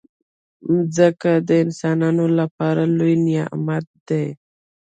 مځکه 0.71 1.31
د 1.47 1.49
انسانانو 1.63 2.25
لپاره 2.39 2.83
لوی 2.97 3.15
نعمت 3.27 3.85
دی. 4.07 4.25